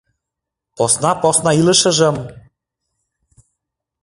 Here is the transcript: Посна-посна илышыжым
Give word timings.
Посна-посна 0.77 1.51
илышыжым 1.61 2.15